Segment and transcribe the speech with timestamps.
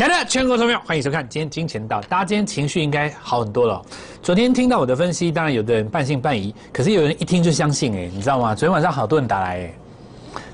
[0.00, 2.00] 亲爱的全国投票，欢迎收看今天金钱道。
[2.08, 3.82] 大家今天情绪应该好很多了。
[4.22, 8.54] 昨天听到我的分析，当然有的人半信半疑，可是有人一听就相信，哎，你知道吗？
[8.54, 9.74] 昨天晚上好多人打来，哎，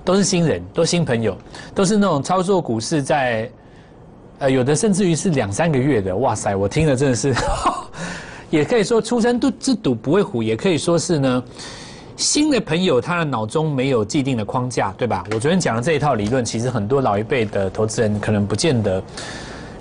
[0.05, 1.39] 都是新人，都新朋友，
[1.77, 3.49] 都是那种操作股市在，
[4.41, 6.17] 呃，有的甚至于是两三个月的。
[6.17, 7.33] 哇塞，我听了真的是，
[8.51, 11.45] 也可以说出生都之赌不会虎，也可以说是呢。
[12.17, 15.23] 新的朋友，他的脑中没有既定的框架，对吧？
[15.35, 19.03] 我昨天讲的这一套理论，其实很多老一辈的投资人可能不见得，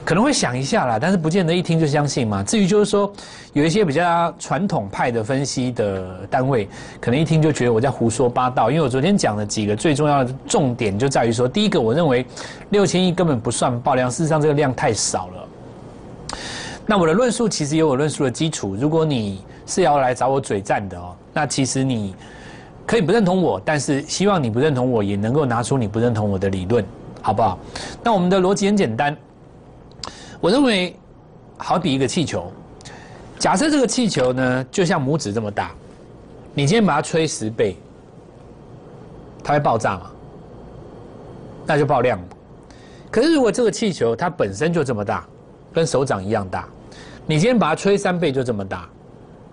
[0.03, 2.43] 可能会想一下啦，但是不见得一听就相信嘛。
[2.43, 3.09] 至于就是说，
[3.53, 6.67] 有一些比较传统派的分析的单位，
[6.99, 8.69] 可能一听就觉得我在胡说八道。
[8.69, 12.25] 因为我昨天讲的几个最重要的重点，就在于说，第一个，我认为
[12.71, 15.47] 六千亿根本不算爆量，事实上这个量太少了。
[16.85, 21.15] 那我的论述其实有我论述的基础，如果你是要来找我嘴战的哦。
[21.33, 22.15] 那其实你
[22.85, 26.85] 可以不认同我，但是希望你不认同我也能够拿出你不认同我的理论，
[27.21, 27.57] 好不好？
[28.03, 29.15] 那我们的逻辑很简单，
[30.39, 30.95] 我认为
[31.57, 32.51] 好比一个气球，
[33.39, 35.71] 假设这个气球呢就像拇指这么大，
[36.53, 37.75] 你今天把它吹十倍，
[39.43, 40.11] 它会爆炸吗？
[41.65, 42.19] 那就爆量。
[43.09, 45.25] 可是如果这个气球它本身就这么大，
[45.73, 46.67] 跟手掌一样大，
[47.25, 48.87] 你今天把它吹三倍就这么大，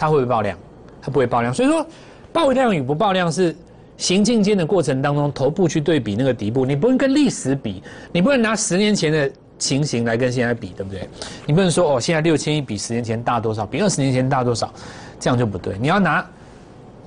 [0.03, 0.59] 它会不会爆量？
[1.01, 1.87] 它不会爆量，所以说
[2.33, 3.55] 爆量与不爆量是
[3.97, 9.31] 行进间的过程当中，头部去对比那个底部，你不能跟历史比，你不能拿十年前的
[9.61, 11.09] 情形来跟现在比，对不对？
[11.47, 14.75] 你不能说哦，现在六千亿比十年前大多少，比二十年前大多少，
[15.21, 15.77] 这样就不对。
[15.79, 16.29] 你要拿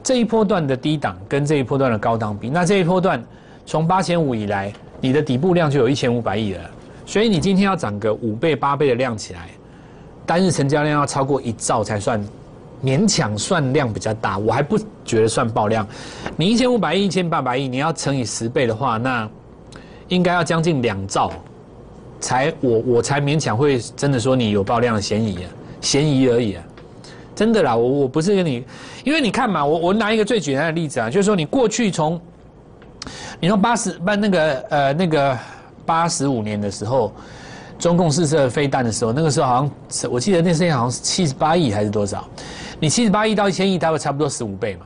[0.01, 3.21] 这一波段的低档跟这一波段的高档比，那这一波段
[3.66, 6.61] 从八千五以来，你的底部量就有一千五百亿了，
[7.05, 9.49] 所以你今天要涨个五倍八倍的量起来，
[10.25, 12.25] 单日成交量要超过一兆才算。
[12.86, 15.88] 勉强算量比较大，我还不觉得算爆量。
[16.38, 19.28] 你一千五百亿、一千八百亿，你要乘以十倍的话，那
[20.09, 21.31] 应该要将近两兆，
[22.19, 25.50] 才我我才勉强会真的说你有爆量的嫌疑啊，
[25.81, 26.63] 嫌疑而已啊，
[27.34, 28.63] 真的啦，我我不是跟你，
[29.03, 32.22] 因为你看嘛，我我拿一个最简单的例子啊，就是说你过去从，
[33.40, 35.35] 你从八十办那个呃那个
[35.88, 37.12] 八十五年的时候，
[37.79, 42.28] 中共试射飞弹的时候，那个时候好像我记得那时候好像是七十八亿还是多少？
[42.80, 44.86] 你七十八亿到一千亿，大概差不多十五倍嘛，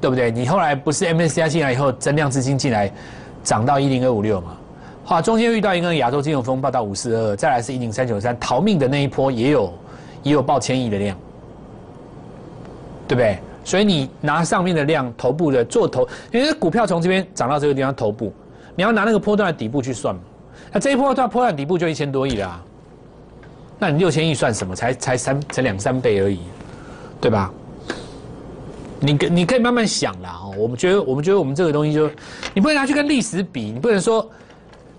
[0.00, 0.30] 对不对？
[0.30, 2.90] 你后来不是 MSCI 进来以后，增量资金进来，
[3.42, 4.56] 涨到一零二五六嘛？
[5.04, 9.72] 好，中间遇到一个亚洲金融风暴到五四二，再来是一零三九三，逃命的那一波也有
[10.22, 11.16] 也有爆千亿的量，
[13.06, 13.38] 对不对？
[13.62, 18.32] 所以你拿上面的量，头部的做头，因为股票从这边涨到这个地方头部，
[18.74, 20.20] 你要拿那个波段的底部去算嘛？
[20.72, 22.62] 那这一波段波段底部就一千多亿啦。
[23.78, 24.74] 那你六千亿算什么？
[24.74, 26.38] 才才三才两三倍而已，
[27.20, 27.52] 对吧？
[29.00, 30.54] 你可你可以慢慢想啦哦。
[30.56, 32.08] 我们觉得我们觉得我们这个东西就，
[32.54, 34.30] 你不能拿去跟历史比，你不能说，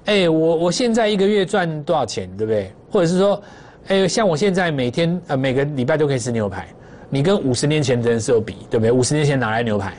[0.06, 2.72] 哎，我我现在一个月赚多少钱，对不对？
[2.92, 3.42] 或者是说，
[3.88, 6.68] 哎，像我现在每天呃每个礼拜都可以吃牛排，
[7.10, 8.92] 你跟五十年前的人是有比，对不对？
[8.92, 9.94] 五十年前哪来牛排？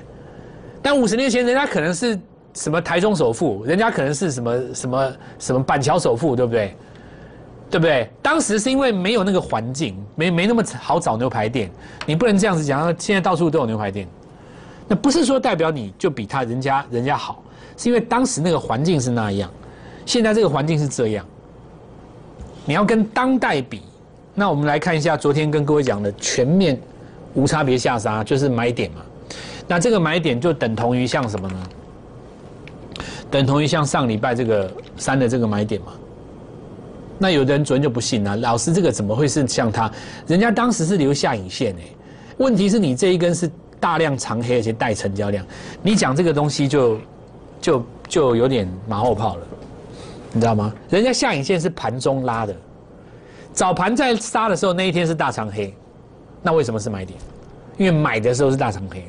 [0.80, 2.16] 但五十年前人家可能是
[2.54, 6.76] 什么台中首富，人家可能是什么什么什么板桥首富，对不对？
[7.68, 8.08] 对不对？
[8.22, 11.70] 当时是因为没有那个环境，没没那么好找牛排店。
[12.06, 14.06] 你不能这样子讲，现在到处都有牛排店，
[14.86, 17.42] 那不是说代表你就比他人家人家好，
[17.76, 19.50] 是因为当时那个环境是那样，
[20.04, 21.26] 现在这个环境是这样。
[22.64, 23.82] 你要跟当代比，
[24.34, 26.80] 那我们来看一下昨天跟各位讲的全面
[27.34, 29.02] 无差别下杀，就是买点嘛。
[29.66, 31.56] 那这个买点就等同于像什么呢？
[33.28, 35.92] 等同于像上礼拜这个三的这个买点嘛。
[37.18, 39.90] 那有的人昨天就不信了，老师这个怎么会是像他？
[40.26, 41.96] 人家当时是留下影线诶，
[42.38, 43.50] 问题是你这一根是
[43.80, 45.44] 大量长黑而且带成交量，
[45.82, 46.98] 你讲这个东西就
[47.60, 49.46] 就就有点马后炮了，
[50.32, 50.72] 你知道吗？
[50.90, 52.54] 人家下影线是盘中拉的，
[53.52, 55.74] 早盘在杀的时候那一天是大长黑，
[56.42, 57.18] 那为什么是买点？
[57.78, 59.04] 因为买的时候是大长黑，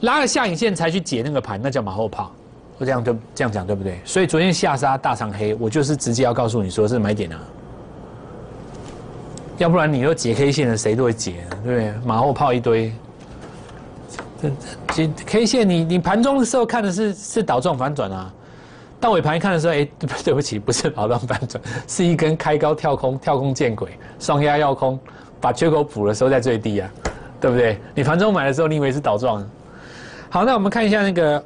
[0.00, 2.32] 拉了下影线才去解那个盘，那叫马后炮。
[2.78, 3.98] 我这样就这样讲对不对？
[4.04, 7.40] 所以昨天下杀大长黑，我就是直接要告诉你说是买点啊，
[9.56, 11.94] 要不然你又解 K 线的谁都会解，对不对？
[12.04, 12.92] 马后炮一堆，
[14.42, 14.50] 这
[14.92, 18.30] 解 K 线你你盘中的时候看的是是倒状反转啊，
[19.00, 19.88] 到尾盘看的时候，哎，
[20.22, 21.58] 对不起，不是倒状反转，
[21.88, 23.88] 是一根开高跳空，跳空见鬼，
[24.18, 25.00] 双压要空，
[25.40, 26.90] 把缺口补的时候在最低啊，
[27.40, 27.78] 对不对？
[27.94, 29.42] 你盘中买的时候，你以为是倒状？
[30.28, 31.42] 好，那我们看一下那个。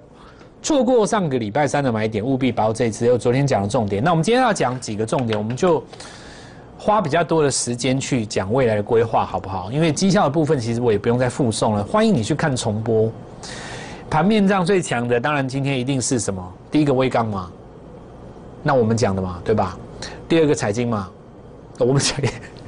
[0.63, 3.07] 错过上个礼拜三的买点，务必把握这一次。
[3.07, 5.83] 有昨天讲的重点，那我们今天要讲几个重点，我们就
[6.79, 9.71] 花比较多的时间去讲未来的规划，好不好？
[9.73, 11.85] 因为绩效的部分，其实我也不用再附送了。
[11.85, 13.11] 欢迎你去看重播。
[14.11, 16.53] 盘面上最强的，当然今天一定是什么？
[16.71, 17.51] 第一个微钢嘛，
[18.63, 19.79] 那我们讲的嘛，对吧？
[20.29, 21.09] 第二个财经嘛，
[21.79, 22.17] 我们讲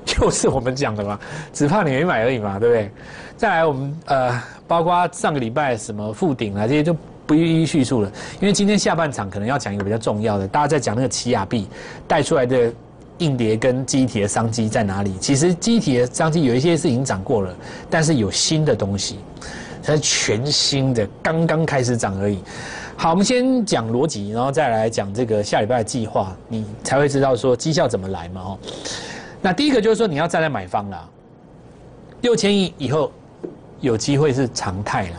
[0.04, 1.18] 就是我们讲的嘛，
[1.52, 2.90] 只怕你没买而已嘛，对不对？
[3.36, 6.94] 再来我们呃，包括上个礼拜什么复顶啊这些就
[7.32, 8.12] 不一一叙述了，
[8.42, 11.66] 因为今天下半场可能要讲一个比较重要的，大家在讲那个奇亚币
[12.06, 12.70] 带出来的
[13.18, 15.16] 硬碟跟机体的商机在哪里？
[15.18, 17.56] 其实机体的商机有一些是已经涨过了，
[17.88, 19.16] 但是有新的东西，
[19.82, 22.38] 它是全新的，刚刚开始涨而已。
[22.98, 28.58] 好，我们先讲逻辑，然后再来讲这个下礼拜的计划，你才会知道说绩效怎么来嘛哦。
[29.40, 31.08] 那第一个就是说你要站在买方啦，
[32.20, 33.10] 六千亿以后
[33.80, 35.16] 有机会是常态啦。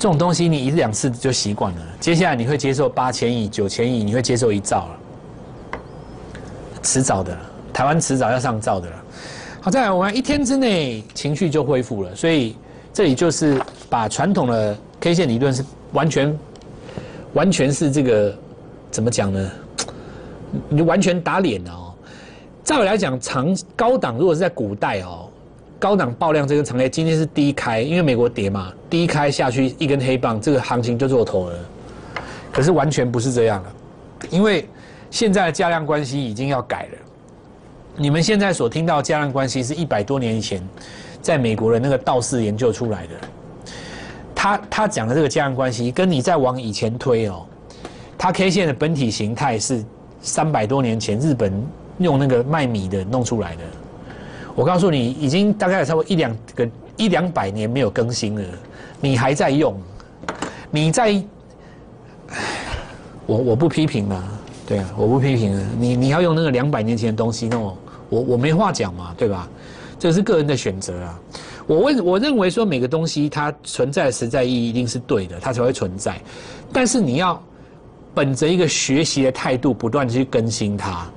[0.00, 4.98] 这种东西你一两次就习惯了，接下来你会接受八千亿、九千亿，你会接受一兆了，
[6.82, 7.36] 迟早的，
[7.70, 8.96] 台湾迟早要上兆的了。
[9.60, 12.56] 好，再来我们一天之内情绪就恢复了，所以
[12.94, 13.60] 这里就是
[13.90, 15.62] 把传统的 K 线理论是
[15.92, 16.34] 完全。
[17.32, 18.36] 完全是这个
[18.90, 19.50] 怎么讲呢？
[20.68, 21.94] 你完全打脸了哦！
[22.64, 25.29] 照理来讲，长高档如果是在古代哦，
[25.80, 31.58] 高档爆量这根长黑，今天是低开，因为美国跌嘛，低开下去一根黑棒，这个行情就做头了。
[32.52, 34.68] 可是完全不是这样的，因为
[35.10, 36.98] 现在的价量关系已经要改了。
[37.96, 40.62] 你们现在所听到价量关系是一百多年以前
[41.22, 43.12] 在美国的那个道士研究出来的。
[44.34, 47.46] 他他讲的这个价量关系，跟你再往以前推哦，
[48.18, 49.82] 它 K 线的本体形态是
[50.20, 51.52] 三百多年前日本
[51.98, 53.62] 用那个卖米的弄出来的。
[54.54, 58.44] 我告诉你，已经大概有差不多一两个一两百年没有更新了，
[59.00, 59.74] 你还在用，
[60.70, 61.22] 你在，
[63.26, 64.22] 我我不批评了，
[64.66, 65.62] 对啊，我不批评了。
[65.78, 67.76] 你你要用那个两百年前的东西那，我
[68.10, 69.48] 我没话讲嘛，对吧？
[69.98, 71.20] 这是个人的选择啊。
[71.66, 76.20] 我问，我认为说每个东西它存在的实在意义一定是对的，它才会存在。
[76.72, 77.40] 但是你要
[78.12, 81.08] 本着一个学习的态度，不断去更新它。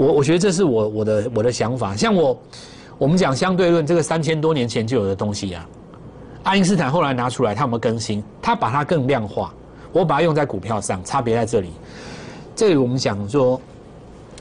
[0.00, 1.94] 我我觉得这是我我的我的想法。
[1.94, 2.40] 像我
[2.96, 5.68] 我们讲相对论，这个三千多年前就有的东西啊，
[6.42, 8.24] 爱因斯坦后来拿出来，他有没有更新？
[8.40, 9.52] 他把它更量化。
[9.92, 11.70] 我把它用在股票上，差别在这里。
[12.56, 13.60] 这里我们讲说。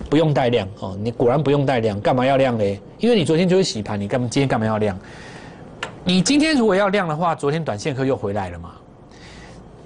[0.09, 2.79] 不用带量哦，你果然不用带量，干嘛要量嘞？
[2.99, 4.97] 因为你昨天就是洗盘，你干嘛今天干嘛要量？
[6.05, 8.71] 你今天如果要量的话，昨天短线客又回来了嘛？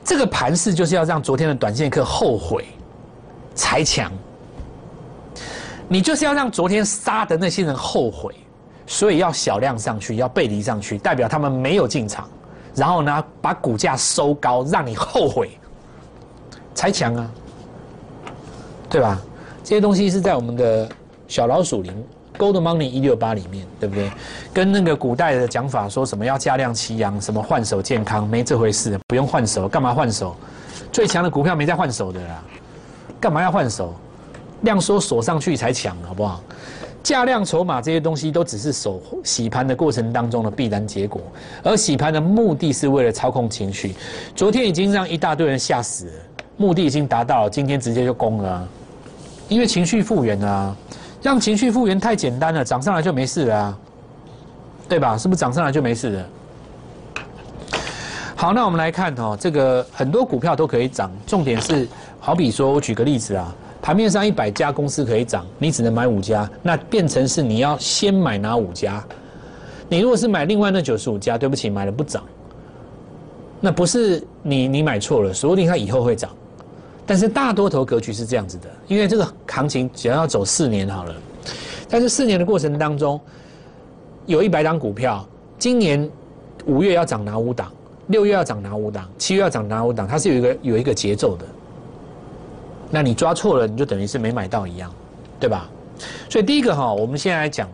[0.04, 2.66] 这个盘势就是要让昨天的短线客后悔
[3.56, 4.12] 才强，
[5.88, 8.34] 你就是要让昨天杀的那些人后悔，
[8.88, 12.28] 所以要小量上去，要背离上去，代表他们没有进场，
[12.74, 15.58] 然后呢把股价收高，让你后悔
[16.74, 17.32] 才强啊，
[18.90, 19.22] 对吧？
[19.64, 20.90] 这些东西是在我们的
[21.28, 21.94] 小老鼠林
[22.38, 24.12] Gold Money 一六八里面，对不对？
[24.54, 30.36] 跟那个古代的讲法说什么要加量齐阳，什么换手健康，没这回事，不用换手，干嘛换手？
[30.92, 32.44] 最强的股票没在换手的啦，
[33.22, 33.94] 干嘛要换手？
[34.64, 36.42] 量缩锁上去才抢，好不好？
[37.02, 41.22] 价量筹码这些东西都只是手洗盘的过程当中的必然结果，
[41.62, 43.94] 而洗盘的目的是为了操控情绪。
[44.34, 46.12] 昨天已经让一大堆人吓死了，
[46.56, 48.68] 目的已经达到，今天直接就攻了。
[49.50, 50.74] 因为情绪复原啊，
[51.22, 53.78] 让情绪复原太简单了，涨上来就没事了，
[54.88, 55.18] 对吧？
[55.18, 56.26] 是不是涨上来就没事了？
[58.34, 61.86] 好，那我们来看哦，这个很多股票都可以涨，重点是，
[62.22, 69.04] 好比说我举个例子啊，盘面上一百家公司可以涨，你只能买五家，那变成是你要先买哪五家？
[69.90, 72.24] 你如果是买另外那九十五家，对不起，买了不涨，
[73.60, 76.32] 那不是你你买错了，说不定它以后会涨。
[77.06, 81.14] 但是大多头格局是这样子的，因为这个行情只要要走四年好了，
[81.86, 83.20] 在这四年的过程当中，
[84.26, 85.28] 有一百档股票，
[85.60, 86.10] 今年
[86.66, 87.70] 五月要涨哪五档，
[88.08, 91.46] 六月要涨哪五档，七月要涨哪五档，它是有一个有一个节奏的。
[92.96, 94.94] 那你抓错了，你就等于是没买到一样，
[95.40, 95.68] 对吧？
[96.30, 97.68] 所以第一个哈，我们现在来讲，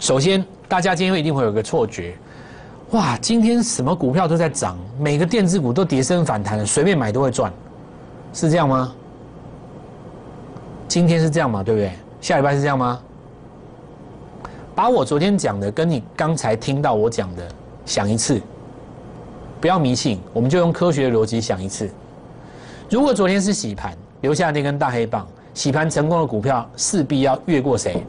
[0.00, 2.16] 首先大家今天一定会有个错觉，
[2.92, 7.52] 哇，今天什么股票都在涨，每个电子股都跌升反弹，随便买都会赚。
[8.32, 8.94] 是这样吗？
[10.88, 11.62] 今天是这样吗？
[11.62, 11.92] 对不对？
[12.22, 12.98] 下礼拜是这样吗？
[14.74, 17.46] 把我昨天讲的跟你刚才听到我讲的
[17.84, 18.40] 想一次，
[19.60, 21.90] 不要迷信，我们就用科学的逻辑想一次。
[22.88, 28.02] 如果昨天是洗盘，留下那根大黑棒，洗盘成功的股票势必要越过谁？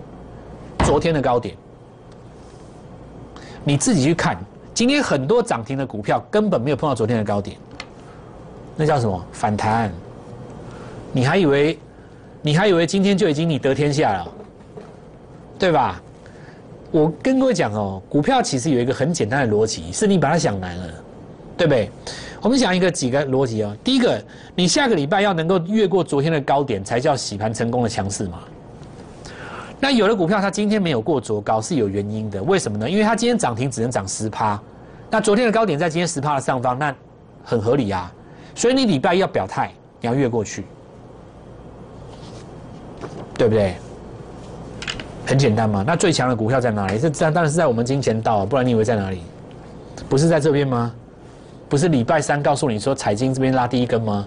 [0.86, 1.54] 昨天的高点。
[3.66, 4.38] 你自己去看，
[4.74, 7.58] 今天很多涨停的股票根本没有碰到昨天的高点，
[8.78, 9.92] 那叫什么反弹？
[11.12, 11.78] 你还以为，
[12.42, 14.32] 你还以为今天就已经你得天下了，
[15.60, 16.02] 对吧？
[16.92, 20.94] 我跟各位讲哦，股票其实有一个很简单的逻辑，是你把它想难了，
[21.58, 21.92] 对不对？
[22.46, 23.76] 我们讲一个几个逻辑啊。
[23.84, 24.24] 第一个，
[24.54, 28.38] 你下个礼拜要能够越过昨天的高点，才叫洗盘成功的强势嘛。
[29.80, 32.88] 那有的股票它今天没有过昨高是有原因的，为什么呢？
[32.88, 34.62] 因为它今天涨停只能涨十趴，
[35.10, 36.94] 那昨天的高点在今天十趴的上方，那
[37.44, 38.14] 很合理啊。
[38.54, 40.66] 所以你礼拜要表态，你要越过去，
[43.34, 43.74] 对不对？
[45.26, 45.84] 很简单嘛。
[45.86, 47.00] 那最强的股票在哪里？
[47.00, 49.24] 这当当然是在我们金钱道，不然你以为在哪里？
[50.08, 50.94] 不是在这边吗？
[51.76, 54.26] 不是礼拜三告诉你说财经这边拉第一根吗？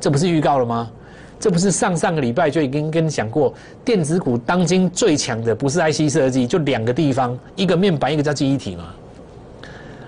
[0.00, 0.90] 这不是预告了吗？
[1.38, 3.54] 这不是上上个礼拜就已经跟你讲过，
[3.84, 8.86] 电子股当今最强的不是 IC 设计，就两个地方，一个面板，一个叫记忆体嘛。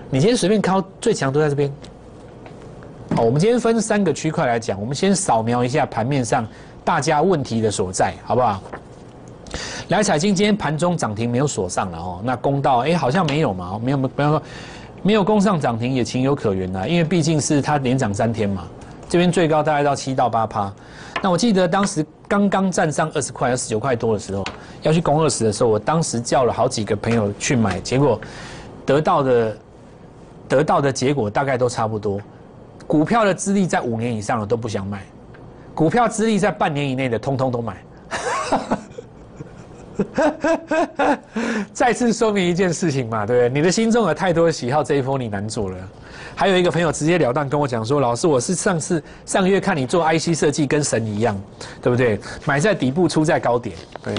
[0.09, 1.71] 你今天随便靠最强都在这边。
[3.15, 6.45] 好，我们今天分三个区块来讲，我们先扫描一下盘面上
[6.83, 8.61] 大家问题的所在，好不好？
[9.87, 14.43] 来，彩金今天盘中涨停没有锁上了哦，那公道哎好像没有嘛，没有没有说。
[15.03, 18.65] 没有攻上涨停也情有可原啊，因为毕竟是它连涨三天嘛，
[19.09, 20.73] 这边最高大概到七到八趴。
[21.21, 24.45] 那我记得当时刚刚站上二十块、二十九块多的时候，
[24.81, 28.19] 要去攻二十的时候，我当时叫了好几个朋友去买，结果
[28.85, 29.57] 得到的
[30.47, 32.19] 得到的结果大概都差不多。
[32.87, 35.03] 股票的资历在五年以上的都不想买，
[35.75, 37.75] 股票资历在半年以内的通通都买。
[41.73, 43.49] 再次说明一件事情嘛，对不对？
[43.49, 45.77] 你的心中有太多喜好，这一波你难做了。
[46.35, 51.39] 还有一个朋友直截了当跟我讲说：“老师，我是上次上个月看你做 IC 设计跟神一样，
[51.81, 52.19] 对不对？
[52.45, 53.75] 买在底部，出在高点。
[54.03, 54.13] 对，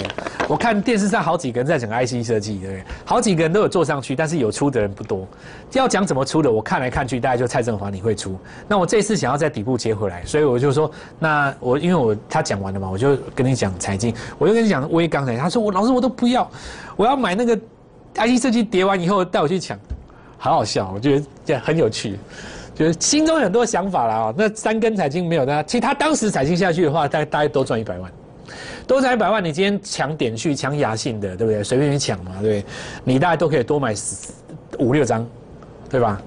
[0.49, 2.85] 我看电视上好几个人在讲 IC 设计，对不对？
[3.05, 5.27] 好几个人都有做上去，但是有出的人不多。
[5.73, 8.39] 要讲怎么出的，我看来看去，大概就蔡振华你会出。
[8.69, 16.49] 那我这次想要在底部接回来，所以我就说，那我因为我他讲完了嘛，我就跟你讲财经，我就跟你讲微刚才，他说我老师我都不要，
[16.97, 17.57] 我要买那个
[18.15, 19.79] IC 设计跌完以后带我去抢。”
[20.45, 22.19] 好好笑，我觉得这很有趣，
[22.75, 24.35] 就是心中有很多想法了啊。
[24.37, 28.13] 那三根彩金没有的，其实他当时彩金下去的话，大概大概多赚一百万，
[28.87, 31.65] 多赚一百万，你今天抢点去抢雅信的，对不对？
[31.65, 32.63] 随便去抢嘛，对？
[33.05, 33.95] 你大概都可以多买
[34.79, 35.27] 五六张，
[35.89, 36.21] 对吧？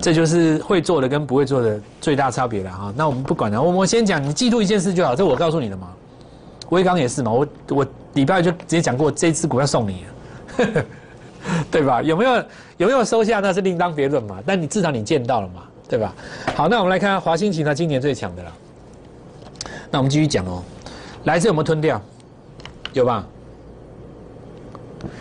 [0.00, 2.92] 这就是会做的跟不会做的最大差别了哈。
[2.96, 5.86] 那我们不管了，我们先讲，你记住一件事就好，这我告诉你的嘛。
[6.70, 10.04] 威刚也是嘛，我我礼拜就直接讲过，这支股要送你。
[11.70, 12.02] 对吧？
[12.02, 12.44] 有没有
[12.78, 14.38] 有没有收下那是另当别论嘛。
[14.44, 16.14] 但你至少你见到了嘛，对吧？
[16.54, 18.52] 好，那我们来看看华兴旗，它今年最强的了。
[19.90, 20.62] 那我们继续讲哦，
[21.24, 22.00] 来自有没有吞掉？
[22.92, 23.26] 有吧？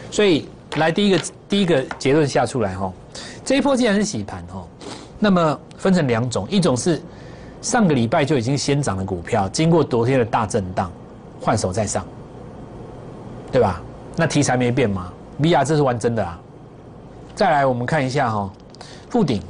[0.10, 2.91] 所以来第一个第一个结论下出来哈，
[3.44, 4.65] 这一波既然是洗盘哈，
[5.20, 7.01] 那么分成两种，一种是
[7.62, 10.91] 上个礼拜就已经先涨的股票，经过昨天的大震荡，
[11.41, 12.05] 换手再上，
[13.51, 13.82] 对吧？
[14.15, 15.12] 那题材没变吗
[15.42, 16.39] ？VR 这是玩真的啊！
[17.36, 18.50] 再来，我们看一下哈，
[19.10, 19.42] 富顶，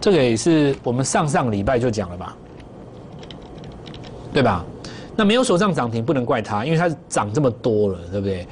[0.00, 2.36] 这个也是我们上上礼拜就讲了吧，
[4.32, 4.64] 对吧？
[5.16, 8.46] 那没有手上涨停，不能怪它，因为它涨这么多了，对不对？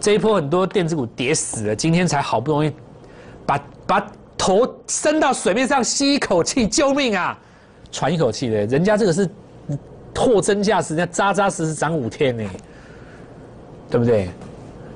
[0.00, 2.72] 这一波很多电子股跌死了，今天才好不容易
[3.46, 4.06] 把把
[4.36, 7.38] 头伸到水面上吸一口气，救命啊！
[7.90, 9.28] 喘一口气的，人家这个是
[10.14, 12.44] 货真价实，人家扎扎实实涨五天呢，
[13.90, 14.28] 对不对？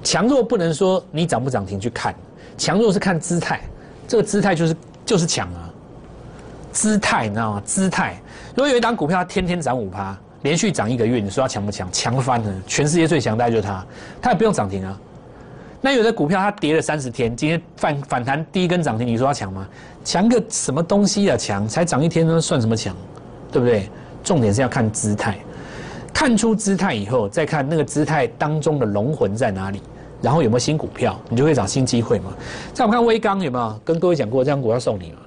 [0.03, 2.15] 强弱不能说你涨不涨停去看，
[2.57, 3.61] 强弱是看姿态，
[4.07, 5.71] 这个姿态就是就是强啊，
[6.73, 7.63] 姿态你知道吗？
[7.65, 8.21] 姿态，
[8.55, 11.89] 如果有一档股票它天天涨五趴，连续涨一个月，你说它强不强？
[11.91, 13.85] 强翻了，全世界最强大概就是它，
[14.23, 14.99] 它也不用涨停啊。
[15.81, 19.67] 那有的股票它跌了三十天，今天反反弹第一根涨停，你说它强吗？
[20.05, 21.37] 强个什么东西啊？
[21.37, 22.95] 强才涨一天呢，算什么强？
[23.51, 23.89] 对不对？
[24.23, 25.39] 重点是要看姿态，
[26.17, 29.83] 看出姿态以后，再看那个姿态当中的龙魂在哪里。
[30.23, 32.33] 然后有没有新股票，你就会找新机会嘛。
[32.73, 35.19] 再我们看微钢有没有跟各位讲过，这张股要送你嘛？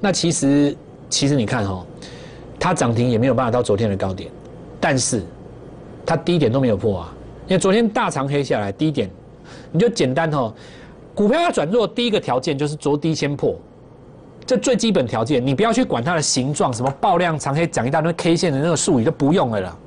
[0.00, 0.76] 那其实
[1.08, 1.86] 其实你看哈，
[2.58, 4.28] 它涨停也没有办法到昨天的高点，
[4.80, 5.22] 但是
[6.04, 7.14] 它低点都没有破啊。
[7.46, 9.08] 因为昨天大长黑下来，低点
[9.70, 10.52] 你就简单哈，
[11.14, 13.54] 股票要转弱，第一个条件就是着低先破，
[14.44, 15.46] 这最基本条件。
[15.46, 19.78] 你不要去管它的形状，什么爆量长黑，讲一大堆 K 线的那个术语都不用了啦。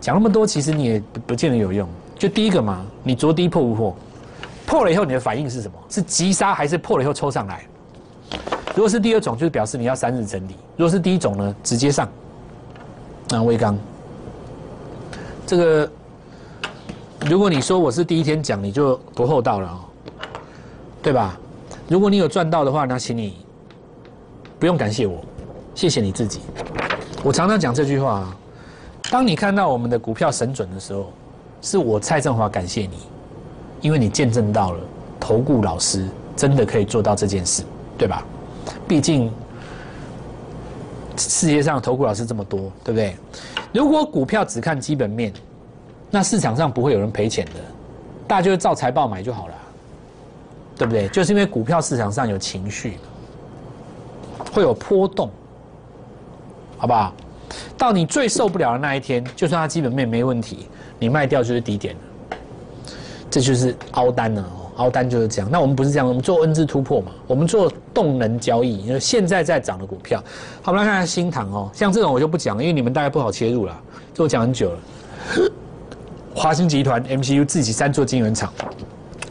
[0.00, 1.88] 讲那么多，其实你也不见得有用。
[2.18, 3.96] 就第一个嘛，你着低破不破？
[4.66, 5.78] 破了以后你的反应是什么？
[5.88, 7.66] 是急杀还是破了以后抽上来？
[8.74, 12.08] 如果是第二种，就是表示你要三日整理；如果是第一种呢，直接上。
[13.30, 13.76] 那威刚，
[15.46, 15.90] 这个
[17.26, 19.80] 如果你说我是第一天讲，你就不厚道了哦，
[21.02, 21.38] 对吧？
[21.88, 23.38] 如果你有赚到的话，那请你
[24.58, 25.20] 不用感谢我，
[25.74, 26.40] 谢谢你自己。
[27.24, 28.36] 我常常讲这句话啊，
[29.10, 31.12] 当你看到我们的股票神准的时候。
[31.60, 32.98] 是我蔡振华感谢你，
[33.80, 34.78] 因为你见证到了
[35.18, 37.64] 投顾老师真的可以做到这件事，
[37.98, 38.24] 对吧？
[38.86, 39.28] 毕竟
[41.16, 43.16] 世界上投顾老师这么多，对不对？
[43.74, 45.32] 如果股票只看基本面，
[46.12, 47.54] 那市场上不会有人赔钱的，
[48.28, 49.54] 大家就照财报买就好了，
[50.76, 51.08] 对不对？
[51.08, 52.98] 就是因为股票市场上有情绪，
[54.54, 55.28] 会有波动，
[56.76, 57.12] 好不好？
[57.76, 60.66] 到你最受不了的那一天，就算它基本面没问题，
[60.98, 62.36] 你卖掉就是低点了，
[63.30, 64.44] 这就是凹单了。
[64.78, 70.22] 凹单就是这样，那我们不是这样，我们做 N 字突破嘛，我们做动能交易，因为现在在涨的股票。
[70.62, 73.76] 好，我们来看看新塘哦，像这种我就不讲，因为你们大概不好切入了，
[74.14, 74.78] 这我讲很久了。
[76.32, 78.52] 华星集团 MCU 自己三座晶圆厂，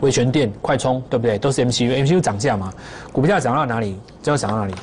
[0.02, 1.40] 威权店、快充，对不对？
[1.40, 2.74] 都是 MCU，MCU 涨价嘛，
[3.14, 4.74] 股票涨到哪里就要涨到哪里，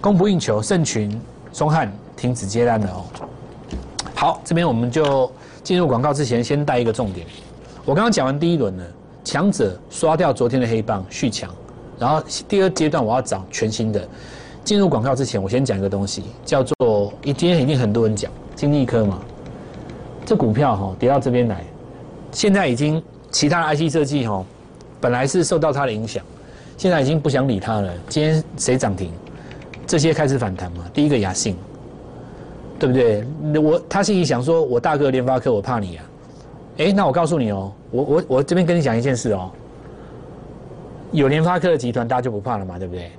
[0.00, 1.20] 供不应求，盛群、
[1.52, 3.04] 松汉停止接单了哦。
[4.14, 5.30] 好，这边我们就
[5.62, 7.26] 进入广告之前，先带一个重点。
[7.84, 8.84] 我刚刚讲完第一轮了。
[9.24, 11.54] 强者刷掉昨天的黑棒续强，
[11.98, 14.08] 然后第二阶段我要找全新的。
[14.64, 19.18] 进入广告之前，我先讲一个东西，叫做今天一定很多人讲金立科嘛，
[20.24, 21.62] 这股票哈跌到这边来，
[22.32, 24.42] 现在已经其他的 IC 设计哈，
[24.98, 26.24] 本来是受到它的影响，
[26.78, 27.92] 现在已经不想理它了。
[28.08, 29.12] 今天谁涨停？
[29.88, 30.84] 这些开始反弹嘛。
[30.94, 31.56] 第一个雅信，
[32.78, 33.24] 对不对？
[33.58, 36.04] 我他心里想说，我大哥联发科，我怕你啊。
[36.76, 39.50] 哎，那我告诉你哦，我我我这边跟你讲一件事哦，
[41.10, 43.10] 有联发科的集团，大家就不怕了嘛，对不对？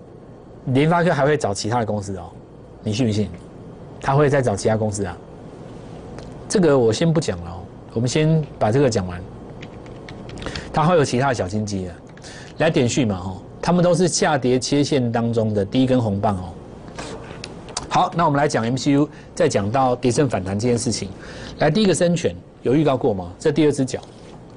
[0.67, 2.29] 联发科还会找其他的公司哦，
[2.83, 3.27] 你信不信？
[3.99, 5.17] 他会再找其他公司啊？
[6.47, 7.57] 这个我先不讲了哦，
[7.93, 9.19] 我们先把这个讲完。
[10.71, 11.95] 他会有其他的小金鸡啊，
[12.59, 16.53] 来点续嘛哦，他们都是下跌切线当中的第一根红棒哦。
[17.89, 21.09] 好，那我们来讲 MCU，再讲到跌升反弹这件事情。
[21.57, 22.35] 来，第一个生权。
[22.61, 23.31] 有预告过吗？
[23.39, 24.01] 这第二只脚，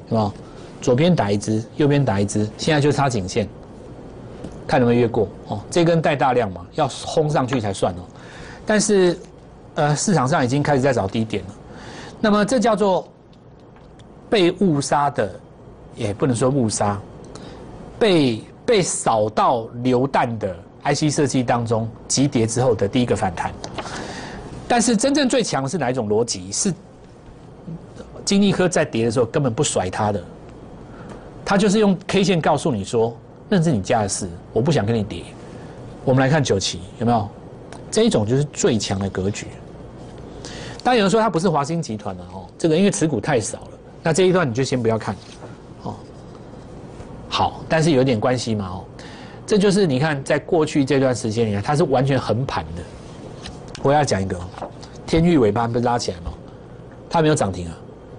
[0.09, 0.35] 是吧？
[0.81, 3.49] 左边打一只，右边打一只，现在就差颈线，
[4.67, 5.61] 看能不能越过哦。
[5.71, 8.03] 这根带大量嘛，要轰上去才算哦。
[8.67, 9.17] 但是，
[9.77, 11.51] 呃，市场上已经开始在找低点了。
[12.21, 13.07] 那么这叫做
[14.29, 15.33] 被误杀的，
[15.95, 17.01] 也不能说误杀，
[18.01, 23.53] 被被扫到流弹的 IC 设计当中急跌之后的第一个反弹。
[24.67, 26.51] 但是真正最强是哪一种逻辑？
[26.51, 26.73] 是？
[28.25, 30.23] 金立科在跌的时候根本不甩它的，
[31.45, 33.15] 他就是用 K 线告诉你说，
[33.49, 35.25] 那是你家的事，我不想跟你跌。
[36.05, 37.29] 我们来看九旗有没有
[37.91, 39.49] 这一种就是最强的格局。
[40.85, 43.69] 当有人说它不是华兴集团的哦，这个因为持股太少了，
[44.05, 45.17] 那这一段你就先不要看
[45.83, 45.95] 哦。
[47.29, 48.85] 好，但是有点关系嘛哦，
[49.47, 52.83] 这就是你看在过去这段时间里面，它是完全横盘的。
[53.83, 54.39] 我要讲一个，
[55.07, 56.33] 天域尾巴不是拉起来吗？
[57.11, 57.77] 它没有涨停啊。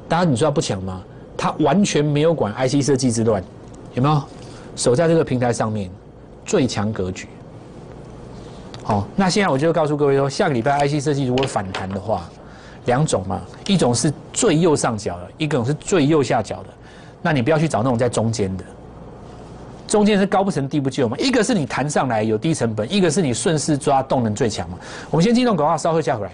[0.07, 1.01] 大家你说它不强吗？
[1.37, 3.43] 它完全没有管 IC 设计之乱，
[3.93, 4.21] 有没有？
[4.75, 5.89] 守在这个平台上面，
[6.45, 7.27] 最强格局。
[8.83, 12.29] 好，那现在我就告诉各位说，下个礼拜 IC 设计如果反弹的话，
[12.85, 16.69] 两种嘛，一种是最右上角的，一种是最右下角的。
[17.21, 18.63] 那你不要去找那种在中间的，
[19.87, 21.17] 中间是高不成低不就嘛。
[21.17, 24.77] 一个是你弹上来有低成本，一个是你顺势抓动能最强嘛。
[25.09, 26.31] 我们先进入广告，稍后下回来。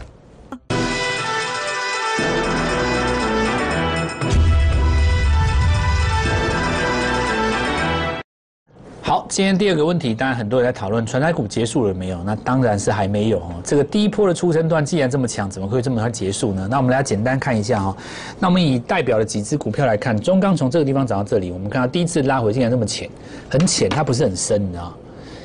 [9.10, 12.24] 好，今天第二个问题，当然很多人在讨论，传台股结束了没有？
[12.24, 13.56] 那当然是还没有哦。
[13.64, 16.68] 这个第一波的出生段既然这么强，怎么会这么快结束呢？
[16.70, 17.98] 那我们来简单看一下哈。
[18.38, 23.10] 那我们以代表的几只股票来看，中钢从这个地方涨到这里，我们看到第一次拉回竟然这么浅，
[23.50, 24.96] 很浅，它不是很深，你知道？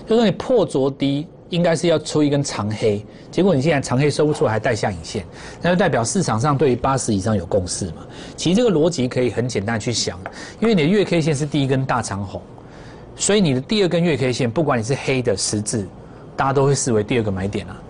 [0.07, 5.25] 就说你破昨低，应该是要出一根长黑，结果你现在长黑收不出来，还带下影线，
[5.63, 8.05] 那就代表市场上对于八十以上有共识嘛？
[8.37, 10.21] 其实这个逻辑可以很简单去想，
[10.61, 12.43] 因为你的月 K 线是第一根大长红。
[13.17, 15.87] 所以你的第二根月 K 线，不管你是黑的十字，
[16.37, 17.81] 大家都会视为第二个买点啊。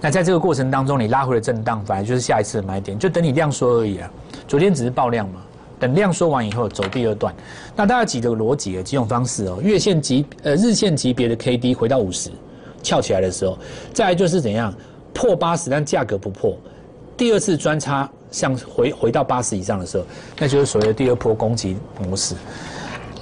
[0.00, 4.10] 那在这个过程当中，你拉回了震荡，反而就是下一次的买点，就等你量缩而已啊。
[4.46, 5.40] 昨天只是爆量嘛，
[5.80, 7.34] 等量缩完以后走第二段。
[7.74, 9.58] 那大家几个逻辑啊，几种方式哦。
[9.62, 12.30] 月线级呃日线级别的 K D 回到五十，
[12.82, 13.58] 翘起来的时候，
[13.94, 14.72] 再来就是怎样
[15.14, 16.54] 破八十，但价格不破，
[17.16, 20.04] 第二次专差向回回到八十以上的时候，
[20.38, 22.34] 那就是所谓的第二波攻击模式。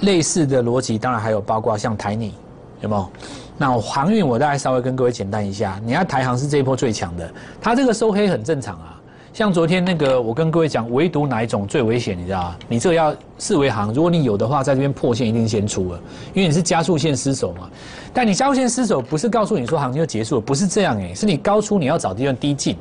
[0.05, 2.33] 类似的逻辑，当然还有包括像台泥，
[2.79, 3.09] 有没有？
[3.57, 5.79] 那航运我大概稍微跟各位简单一下。
[5.85, 7.29] 你看台航是这一波最强的，
[7.61, 8.99] 它这个收黑很正常啊。
[9.33, 12.55] 像昨天那个，我跟各位讲，唯独哪一种最危险，你知道吗？
[12.69, 15.99] 你这个要四维航，如果你有的话，在这边破线一定先出了，
[16.33, 17.69] 因为你是加速线失守嘛。
[18.13, 22.77] 但你加速线失守不是告诉你说行情就结束了，不是这样诶，是你高出你要找地方低进。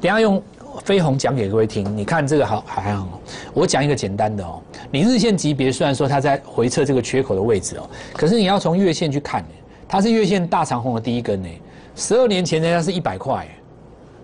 [0.00, 0.42] 等下用。
[0.84, 3.06] 飞鸿讲给各位听，你看这个好还好。
[3.52, 9.44] 我讲一个简单的哦，你日线级别虽然说它在回撤这个缺口的位置哦，可是你要从月线去看，
[9.86, 11.48] 它是月线大长红的第一根呢。
[11.94, 13.46] 十二年前人家是一百块，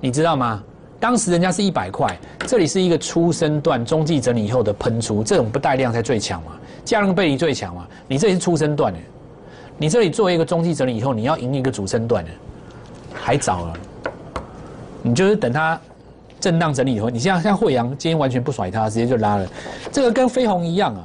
[0.00, 0.62] 你知道吗？
[0.98, 6.52] 当时人家是一百块，这里是一个初升段中继整理以后的喷出，这种不带量才最强嘛，
[6.84, 7.86] 价量背离最强嘛。
[8.08, 8.98] 你这里是初升段的，
[9.76, 12.30] 你这里作为一个中继整理以后，你要赢一个主升段的，
[13.14, 13.74] 还早了。
[15.02, 15.80] 你就是等它
[16.40, 19.48] 震荡整理以后，你像像惠阳今天完全不甩它，直接就拉了，
[19.90, 21.02] 这个跟飞鸿一样啊。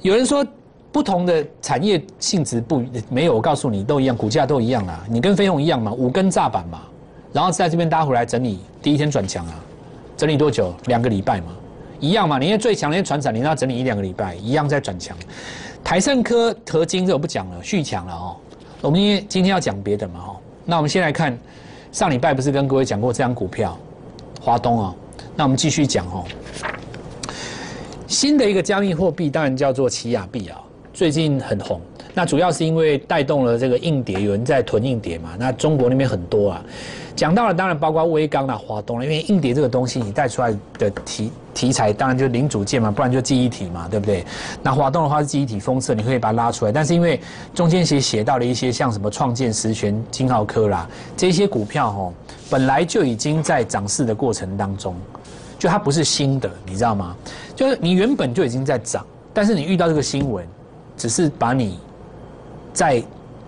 [0.00, 0.44] 有人说
[0.90, 5.02] 不同的产业性质不没有，我告诉你都一样，股价都一样啊。
[5.08, 6.82] 你跟飞鸿一样嘛，五根炸板嘛。
[7.32, 9.54] 然后在这边搭回来整理，第一天转强啊，
[10.16, 10.74] 整理多久？
[10.86, 11.46] 两个礼拜嘛，
[11.98, 12.38] 一样嘛。
[12.38, 15.16] 你因为最强那些船厂，你要整理一两个礼拜，一样在转强。
[15.82, 18.36] 台盛科、合金这我不讲了，续强了哦。
[18.82, 20.36] 我们今天今天要讲别的嘛哦。
[20.66, 21.36] 那我们先来看
[21.90, 23.78] 上礼拜不是跟各位讲过这张股票，
[24.42, 24.94] 华东啊。
[25.36, 26.24] 那我们继续讲哦。
[28.08, 30.60] 新的一个加密货币当然叫做奇亚币啊，
[30.92, 31.80] 最近很红。
[32.12, 35.30] 那主要是因为带动了这个硬碟，有人在囤硬碟嘛。
[35.38, 36.62] 那中国那边很多啊。
[37.16, 44.24] 讲到了，当然包括微刚啊、华东了，因为硬碟这个东西，你带出来的题题材，当然就零组件嘛，不然就记忆体嘛，对不对？
[44.62, 46.72] 那华东的话是记忆体封测，你可以把它拉出来。
[46.72, 47.20] 但是因为
[47.54, 52.12] 中间写写到了一些像什么创建、实权、金浩科啦这些股票哦，
[52.50, 54.94] 本来就已经在涨势的过程当中，
[55.58, 57.16] 就它不是新的，你知道吗？
[57.54, 60.46] 就是你原本就已经在涨，但是你遇到这个新闻，
[60.96, 61.78] 只是把你
[62.72, 63.02] 在。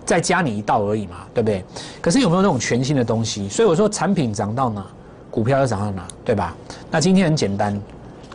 [0.05, 1.65] 再加你一道而已嘛，对不对？
[1.99, 3.49] 可是有没有那种全新的东西？
[3.49, 4.85] 所以我说产品涨到哪，
[5.31, 6.55] 股票就涨到哪，对吧？
[6.91, 7.81] 那今天很简单，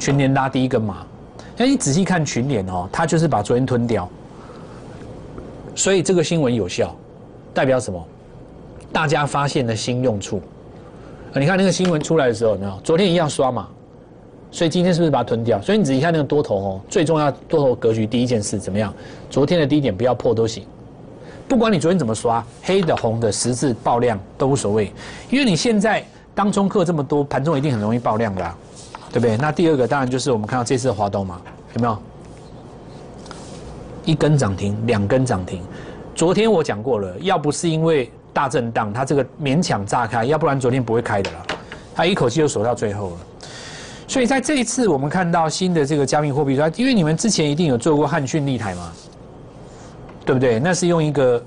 [0.01, 1.07] 群联拉第一根嘛。
[1.57, 4.09] 那你仔细看群联哦，它就是把昨天吞掉，
[5.75, 6.97] 所以这个新闻有效，
[7.53, 8.03] 代表什么？
[8.91, 10.41] 大家发现了新用处。
[11.35, 12.81] 你看那个新闻出来的时候，有没有？
[12.83, 13.69] 昨天一样刷嘛，
[14.51, 15.61] 所以今天是不是把它吞掉？
[15.61, 18.93] 所以你仔细看那个多头哦，最重要多头格局第一件事怎么样？
[19.29, 20.65] 昨天的低点不要破都行。
[21.47, 24.91] 不管你昨天怎么刷，黑的、红的、十字爆量都无所谓，
[25.29, 26.03] 因为你现在
[26.35, 28.55] 当中客这么多，盘中一定很容易爆量的，
[29.13, 29.37] 对不对？
[29.37, 31.41] 那第二个当然就是我们看到这次的华东嘛，
[31.75, 31.99] 有没有？
[34.05, 35.63] 一根涨停，两根涨停。
[36.15, 41.47] 昨天我讲过了，要不是因为大震荡，它这个勉强炸开，要不然昨天不会开的了。
[41.95, 43.17] 它一口气就锁到最后了。
[44.09, 48.93] 所以在这一次我们看到新的这个加密货币，因为你们之前一定有做过汉讯立台嘛。
[50.23, 50.61] 对不对？
[50.61, 51.43] 那是用一个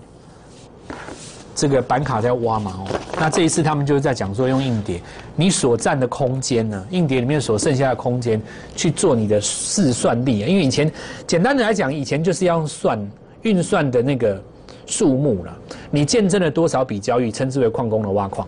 [1.55, 2.99] 这个板卡在挖嘛哦。
[3.19, 5.01] 那这一次他们就是在讲说用硬碟，
[5.35, 8.41] 你所占的空间呢，硬碟里面所剩下的空间
[8.75, 10.47] 去做你的试算力啊。
[10.47, 10.91] 因为以前
[11.27, 12.99] 简单的来讲，以前就是要算
[13.43, 14.41] 运算的那个
[14.85, 15.57] 数目了。
[15.91, 18.47] 你见证了多少笔交易，称之为矿工的挖矿。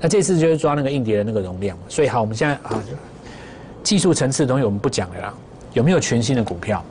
[0.00, 1.76] 那这次就是抓那个硬碟的那个容量。
[1.88, 2.82] 所以好，我们现在啊，
[3.82, 5.34] 技术层次的东西我们不讲了。
[5.72, 6.84] 有没有全新的股票？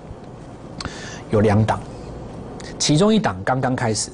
[1.30, 1.80] 有两档。
[2.78, 4.10] 其中一档刚刚开始，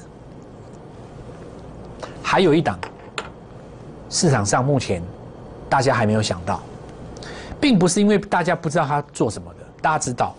[2.30, 2.78] 还有一档
[4.08, 5.02] 市场上目前
[5.68, 6.62] 大家还没有想到，
[7.60, 10.36] 并不是因为大家不知道它做什么的，大家知道，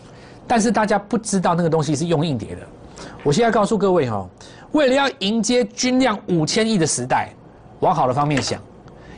[0.46, 2.61] 但是大家不知道那个东西是用硬碟的。
[3.24, 4.24] 我现在告诉各位哈，
[4.70, 7.31] 为了要迎接均量五千亿的时代，
[7.81, 8.62] 往好的方面想，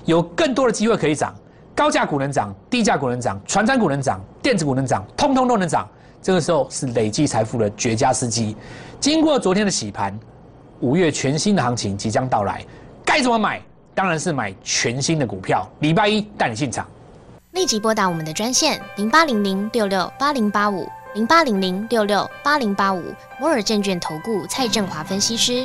[0.07, 1.35] 有更多的机会可以涨，
[1.75, 5.87] 高价股能涨，低价股能涨，传产股能涨，电子股能涨，通通都能涨。
[6.23, 8.57] 这个时候是累积财富的绝佳时机。
[8.99, 10.19] 经过昨天的洗盘，
[10.83, 12.61] 五月全新的行情即将到来，
[13.05, 13.63] 该怎么买？
[13.95, 15.65] 当然是买全新的股票。
[15.79, 16.85] 礼拜一带你进场，
[17.53, 23.01] 立即拨打我们的专线零八零零六六八零八五零八零零六六八零八五
[23.39, 25.65] 摩尔证券投顾蔡振华分析师。